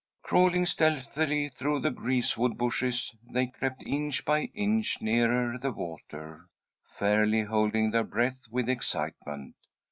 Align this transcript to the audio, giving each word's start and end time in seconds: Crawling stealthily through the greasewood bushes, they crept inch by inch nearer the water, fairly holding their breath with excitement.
Crawling 0.23 0.65
stealthily 0.65 1.47
through 1.49 1.81
the 1.81 1.91
greasewood 1.91 2.57
bushes, 2.57 3.13
they 3.31 3.45
crept 3.45 3.83
inch 3.85 4.25
by 4.25 4.45
inch 4.55 4.99
nearer 4.99 5.59
the 5.59 5.71
water, 5.71 6.49
fairly 6.83 7.43
holding 7.43 7.91
their 7.91 8.03
breath 8.03 8.47
with 8.49 8.67
excitement. 8.67 9.53